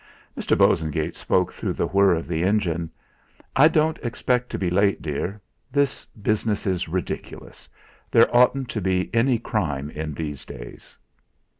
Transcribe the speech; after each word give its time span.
Mr. 0.35 0.57
Bosengate 0.57 1.15
spoke 1.15 1.53
through 1.53 1.73
the 1.73 1.85
whirr 1.85 2.15
of 2.15 2.27
the 2.27 2.41
engine: 2.41 2.89
"I 3.55 3.67
don't 3.67 3.99
expect 3.99 4.49
to 4.49 4.57
be 4.57 4.71
late, 4.71 4.99
dear. 4.99 5.39
This 5.71 6.05
business 6.19 6.65
is 6.65 6.89
ridiculous. 6.89 7.69
There 8.09 8.35
oughtn't 8.35 8.69
to 8.69 8.81
be 8.81 9.11
any 9.13 9.37
crime 9.37 9.91
in 9.91 10.15
these 10.15 10.43
days." 10.43 10.97